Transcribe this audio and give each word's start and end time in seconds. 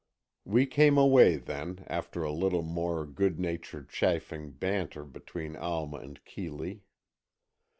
We 0.45 0.65
came 0.65 0.97
away 0.97 1.35
then, 1.35 1.83
after 1.85 2.23
a 2.23 2.31
little 2.31 2.63
more 2.63 3.05
good 3.05 3.39
natured, 3.39 3.89
chaffing 3.89 4.49
banter 4.49 5.05
between 5.05 5.55
Alma 5.55 5.97
and 5.97 6.25
Keeley. 6.25 6.81